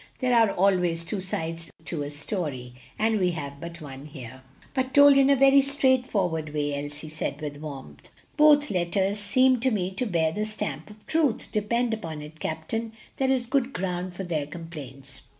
[0.17, 4.41] There are always two sides to a story, and we have but one here."
[4.73, 8.09] "But told in a very straightforward way," Elsie said with warmth.
[8.35, 11.51] "Both letters seem to me to bear the stamp of truth.
[11.51, 15.21] Depend upon, it, captain, there is good ground for their complaints."